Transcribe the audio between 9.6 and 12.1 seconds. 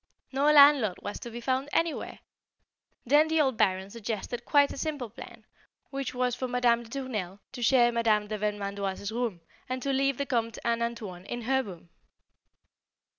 and to leave the Comte and "Antoine" in her room.